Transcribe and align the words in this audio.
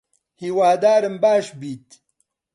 هیوادارم 0.41 1.15
باش 1.23 1.47
بیت 1.59 1.87